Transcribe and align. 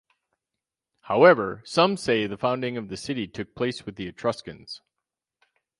However, 1.01 1.61
some 1.63 1.95
say 1.95 2.23
that 2.23 2.29
the 2.29 2.37
founding 2.39 2.75
of 2.75 2.89
the 2.89 2.97
city 2.97 3.27
took 3.27 3.53
place 3.53 3.85
with 3.85 3.97
the 3.97 4.07
Etruscans. 4.07 4.81